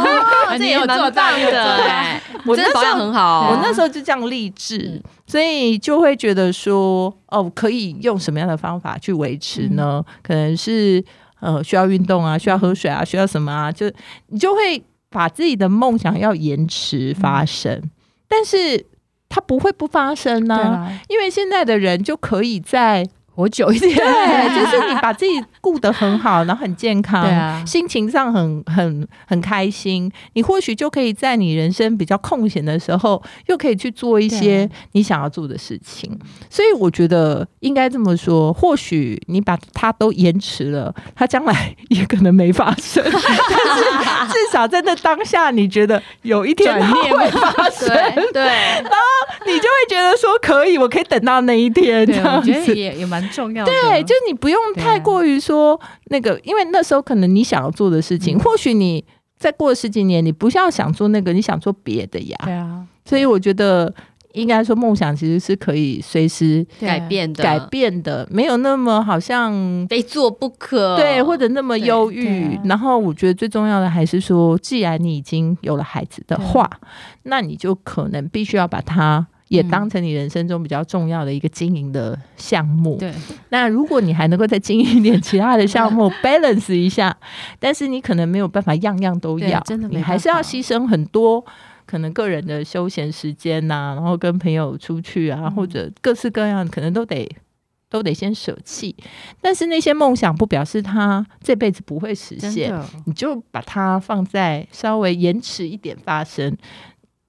[0.58, 2.20] 这也有做到的。
[2.46, 5.02] 我那时候很好，我那时候就这样励志。
[5.26, 10.04] 所以就会觉得说，哦，可以用什么样的方法去维持呢？
[10.06, 11.04] 嗯、可能是
[11.40, 13.70] 呃，需要运动啊，需要喝水啊，需要什么啊？
[13.70, 13.90] 就
[14.28, 17.90] 你就会把自己的梦想要延迟发生，嗯、
[18.28, 18.86] 但是
[19.28, 23.06] 它不会不发生呢、啊，因为现在的人就可以在。
[23.36, 36.18] 活久一点，对， 就是你把自己顾得很好，然后很健康，对啊，心情上很很很开心，你或许就可以在你人生比较空闲的时候，又可以去做一些你想要做的事情。
[36.48, 43.04] 所以我觉得应该这么说，或许你把它都延迟了，它将来也可能没发生。
[43.06, 48.42] 但是至少在那当下，你觉得有一天它会发生，对，对
[48.80, 48.96] 然后
[49.44, 53.25] 你就会觉得说可以，我可以等到那一天，这样子也也蛮。
[53.28, 53.70] 重要的。
[53.70, 59.04] 对，就是你不用太过于说那个，因为那时候可能你想要做的事情，或许你
[59.38, 62.36] 再过十几年，你不是要想做那个，你想做别的呀。
[62.44, 63.92] 对啊，所以我觉得
[64.32, 72.58] 应该说梦想其实是可以随时改变的，改变的，没有那么好像非做不可，对，或者那么忧郁。
[72.64, 76.68] 然后我觉得最重要的还是说，既然你已经有了孩子的话，
[77.24, 79.26] 那你就可能必须要把它。
[79.48, 82.96] 也当成你人生中比较重要的一个经营的项目。
[82.98, 83.12] 对，
[83.50, 87.16] 那如果你还能够再经营一点其他的项目， balance 一下，
[87.58, 91.44] 但是你可能没有办法样样都要，真的，你还是要牺牲很多
[91.84, 97.30] 可能个人的休闲时间呐、啊，然后跟朋友出去啊，或者各式各样，可能都得
[97.88, 98.96] 都得先舍弃。
[99.40, 102.72] 但是那些梦想不表示他这辈子不会实现，
[103.06, 106.56] 你就把它放在稍微延迟一点发生。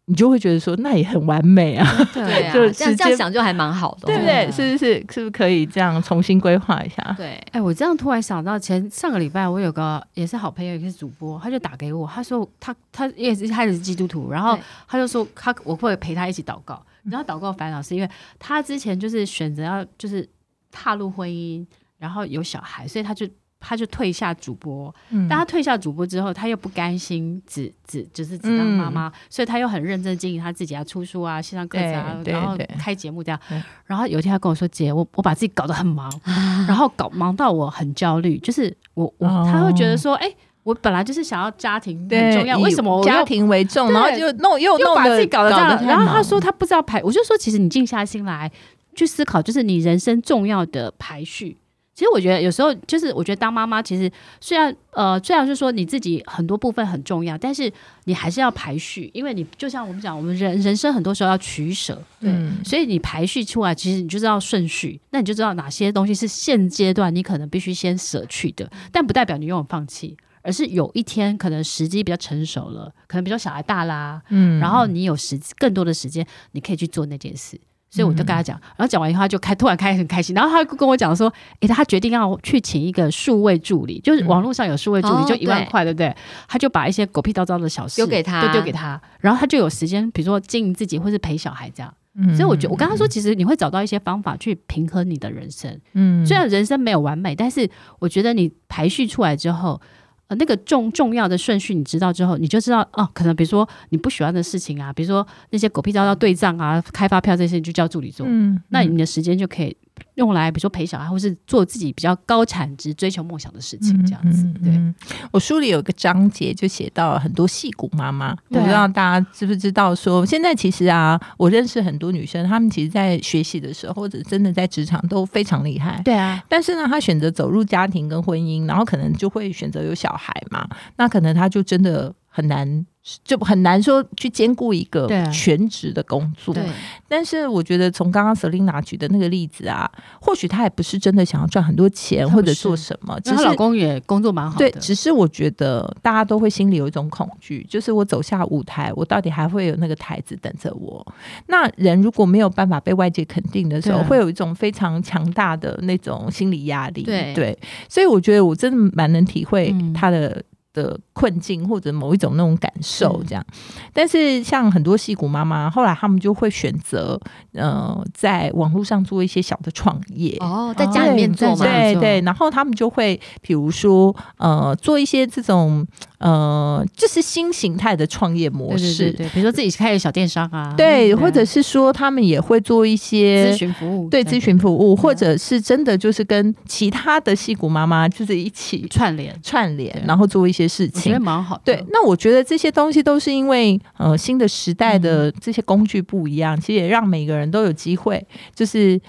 [0.09, 4.49] 你就会觉得说，那也很完美啊，对啊， 就这样这样想就还蛮好的，对不对？
[4.49, 4.93] 是是是？
[5.11, 7.13] 是不是可以这样重新规划一下？
[7.17, 20.25] 对，哎，我这样突然想到，前上个礼拜我有个也是好朋友，也是主播，他就打给我，他说他他也是他也是基督徒，然后他就说他我会陪他一起祷告，然后祷告烦恼是因为他之前就是选择要就是
[20.71, 21.65] 踏入婚姻，
[21.97, 23.27] 然后有小孩，所以他就。
[23.59, 33.39] 他就退下主播，嗯、但他退下主播之后，他又不甘心只只就是只当妈妈，嗯、所以他又很认真经营他自己啊出书啊、线上课程啊，然后开节目这样。
[33.85, 45.83] 然后有一天他跟我说：“姐，我我把自己搞得很忙， 嗯、然后搞忙到我很焦虑，就是我我他会觉得说，哎、欸，我本来就是想要家庭很重要，为什么我家庭为重，然后就弄又弄又把自己搞得这样？
[45.85, 48.51] 然后他说他不知道排，我就说其实你静下心来
[48.95, 51.57] 去思考，就是你人生重要的排序。”
[51.97, 77.59] 其实我觉得有时候就是，我觉得当妈妈其实虽然呃，虽然是说你自己很多部分很重要，但是你还是要排序，因为你就像我们讲，我们人人生很多时候要取舍，对，嗯、所以你排序出来，其实你就知道顺序，那你就知道哪些东西是现阶段你可能必须先舍去的，但不代表你永远放弃，而是有一天可能时机比较成熟了，可能比较小孩大啦，嗯，然后你有时更多的时间，你可以去做那件事。
[77.89, 86.15] 所以我就跟他讲，然后讲完以后，他就开突然开很开心，然后他跟我讲说，诶，他决定要去请一个数位助理，就是网络上有数位助理，就一万块，对不对？
[86.47, 91.93] 他就把一些狗屁叨叨的小事丢给他，就丢给他，然后他就有时间，比如说经营自己或是陪小孩这样。
[92.35, 95.79] 所以我觉得，我跟他说，其实你会找到一些方法去平衡你的人生。
[95.93, 97.69] 嗯，虽然人生没有完美，但是
[97.99, 99.79] 我觉得你排序出来之后，
[100.27, 108.27] 呃那个重重要的顺序你知道之后，你就知道哦，可能比如说你不喜欢的事情啊，比如说那些狗屁叨叨对账啊、开发票这些，你就叫助理做。
[108.69, 109.75] 那你的时间就可以。
[110.17, 114.43] 用来比如说陪小孩，或是做自己比较高产值、追求梦想的事情，这样子。
[114.63, 114.95] 对，嗯嗯嗯、
[115.31, 126.01] 我书里有一个章节就写到了很多戏骨妈妈，我不知道大家知不知道说，说现在其实啊，我认识很多女生，她们其实在学习的时候，或者真的在职场都非常厉害。
[126.03, 132.85] 对啊，但是呢，她选择走入家庭跟婚姻，然后可能就会选择有小孩嘛，那可能她就真的很难。
[133.23, 136.61] 就很难说去兼顾一个全职的工作，对。
[137.07, 144.69] 但是我觉得从刚刚 Selina 举的那个例子啊，或许她也不是真的想要赚很多钱或者做什么，她老公也工作蛮好的。
[144.69, 151.07] 对，只是我觉得大家都会心里有一种恐惧，就是我走下舞台，我到底还会有那个台子等着我？
[151.45, 157.03] 那人如果没有办法被外界肯定的时候，会有一种非常强大的那种心理压力。
[157.03, 157.57] 对，对，
[157.87, 160.27] 所以我觉得我真的蛮能体会他的。
[160.31, 160.43] 嗯
[160.77, 163.43] 的困境或者某一种那种感受，这样。
[163.91, 167.19] 但是像很多戏骨妈妈，后来他们就会选择
[167.53, 172.21] 呃，在网络上做一些小的创业哦，在家里面做嘛，对对。
[172.21, 175.85] 然后他们就会比如说呃，做一些这种
[176.19, 189.35] 呃，就是新形态的创业模式，对，对，对，比如说自己开个小电商啊，对，或者是说他们也会做一些咨询服务，对，咨询服务，或者是真的就是跟其他的戏骨妈妈就是一起串联。
[189.41, 190.67] 串联，然后做一些。
[190.67, 191.13] 事情。
[191.13, 191.81] 也蛮好，对。
[191.91, 198.21] 那我觉得这些东西都是因为呃新的时代的这些工具不一样，嗯、其实也让每个人都有机会，
[198.53, 198.99] 就是。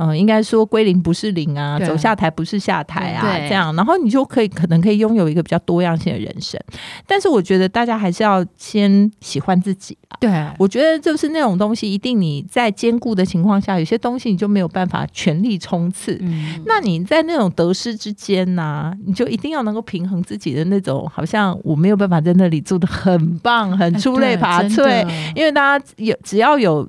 [0.00, 6.60] 嗯，应该说归零不是零啊，走下台不是下台啊，这样，然后你就可以可能可以拥有一个比较多样性的人生。
[7.04, 10.14] 但是我觉得大家还是要先喜欢自己啊。
[10.20, 16.16] 对，我觉得就是那种东西，一定你在兼顾的情况下，有些东西你就没有办法全力冲刺。
[16.20, 26.88] 嗯，那你在那种得失之间呢、啊，你就一定要能够平衡自己的那种，好像我没有办法在那里做的很棒、很出类拔萃，因为大家有只要有。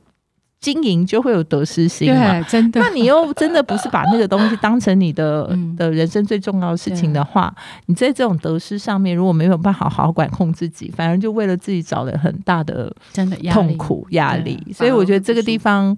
[0.61, 2.81] 经营就会有得失心嘛，真的。
[2.81, 7.53] 那你又真的不是把那个东西当成你的、 嗯、的人生最重要的事情的话，
[7.85, 14.61] 你在这种得失上面，如果没有办法好好管控自己，反而就为了自己找了很大的真的痛苦压力。
[14.73, 15.95] 所以我觉得这个地方。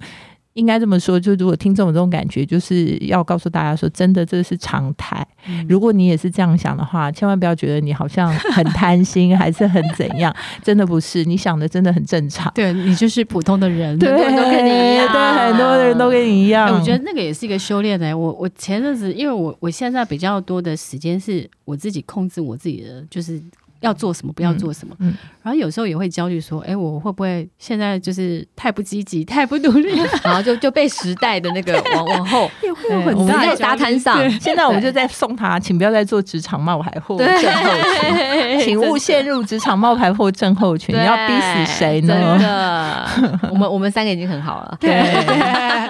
[0.54, 5.26] 应该这么说，就如果听众有这种感觉，就是要告诉大家说，真的这是常态。
[5.47, 11.24] 嗯、如果你也是这样想的话，千万不要觉得你好像很贪心， 还是很怎样，真的不是。
[11.24, 12.52] 你想的真的很正常。
[12.54, 16.78] 对，你就是普通的人，对，很多人都跟你一样，对，很多人都跟你一样。
[16.78, 18.18] 我觉得那个也是一个修炼的。
[18.18, 23.41] 我我前阵子，因为我我现在比较多的时间是我自己控制我自己的，就是。
[23.82, 24.96] 要做什么，不要做什么。
[25.00, 34.30] 嗯，嗯，然后有时候也会焦虑，说：“哎，我会不会现在就是太不积极、太不努力， 然后就就被时代的那个 往往后也会有很大在沙滩上。
[34.40, 40.96] 现在我们就在送他，请不要再做职场冒牌货症候群，请勿陷入职场冒牌货症候群。
[40.96, 42.14] 你要逼死谁呢？
[42.38, 43.08] 真的，
[43.52, 44.92] 我们我们三个已经很好了，对，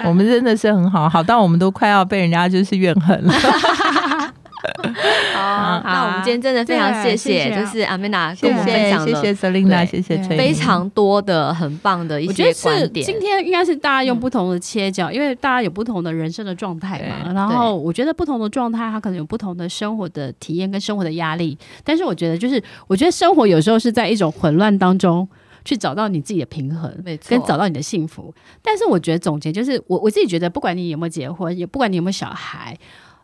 [0.06, 3.34] 我们真的是很好，好到我们都快要被人家就是怨恨了。”
[5.34, 13.04] 好，那我们今天真的非常谢谢，就是 Amanda 跟我们分享了，谢谢 Selina，谢谢非常多的很棒的一些观点。
[13.04, 17.32] 今天应该是大家用不同的切角，因为大家有不同的人生的状态嘛。
[17.32, 21.56] 然后我觉得不同的状态，它可能有不同的生活的体验跟生活的压力。
[21.82, 25.28] 但是我觉得，就是我觉得生活有时候是在一种混乱当中
[25.64, 26.92] 去找到你自己的平衡，
[27.26, 28.32] 跟找到你的幸福。
[28.62, 32.76] 但是我觉得总结就是，我我自己觉得，不管你有没有结婚，也不管你有没有小孩。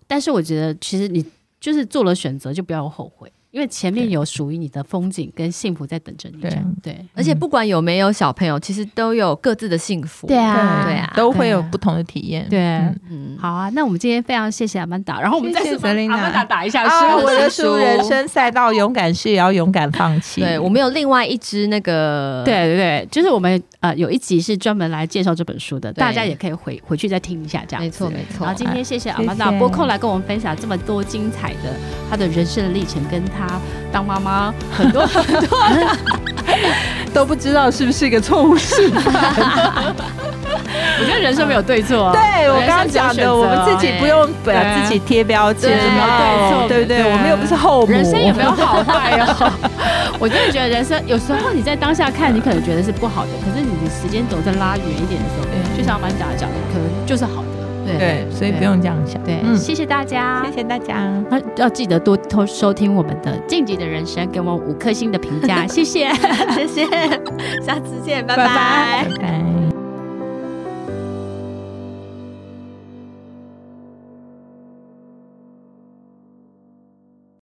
[0.09, 1.25] 但是我觉得，其实你
[1.61, 3.31] 就是做了选择，就不要后悔。
[3.51, 6.99] 因为前面有属于你的风景跟幸福在等着你，这样对。
[7.15, 12.47] 而且不管有没有小朋友，其实都有各自的幸福，对啊，对啊，都会有不同的体验。
[12.51, 12.61] 对，
[13.11, 20.41] 嗯，好啊，那我们今天非常谢谢阿曼达，然后我们再次帮阿曼达打一下书，我的 书《人生赛道，勇敢是也要勇敢放弃》。
[20.45, 27.83] 对，我们有另外一支那个，对对对，就是我们呃有一集是专门来介绍这本书的，大家也可以回回去再听一下，这样。
[27.83, 28.45] 没错没错。
[28.45, 31.75] 然后今天谢谢阿曼达拨空来跟我们分享这么多精彩的
[32.11, 33.47] 他的人生的历程，跟他
[33.93, 34.19] 当妈。
[34.19, 35.59] 妈妈很多 很多
[37.15, 39.95] 都不知道是不是一个错误示范。
[41.01, 42.13] 我觉得人生没有对错、啊。
[42.13, 47.05] 对我刚刚讲的，我们自己不用把自己贴标签，没有对错，对不对？
[47.05, 49.53] 我们又不是后母，人生也没有好坏哦。
[50.19, 55.47] 我真的觉得人生有时候你在当下看，你可能觉得是不好的，可是你的时间轴在拉远一点的时候，
[55.79, 57.58] 就像曼达讲的，可能就是好的。
[57.97, 59.23] 对，所以不用这样想。
[59.23, 61.09] 对，谢谢大家，谢谢大家。
[61.31, 66.13] 那要记得多多收听我们的《晋级的人生》，给我们五颗星的评价，谢谢，
[66.67, 66.87] 谢谢，
[67.65, 68.45] 下次见，拜拜。
[68.45, 69.78] 拜拜。